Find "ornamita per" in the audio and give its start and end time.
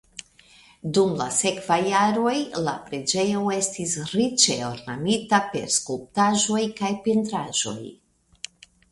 4.69-5.67